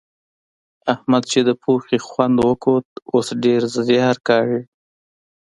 [0.93, 4.61] احمد چې د پوهې خوند وکوت؛ اوس ډېر زيار کاږي.